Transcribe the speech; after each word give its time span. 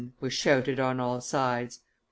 was 0.19 0.33
shouted 0.33 0.79
on 0.79 0.99
all 0.99 1.21
sides. 1.21 1.81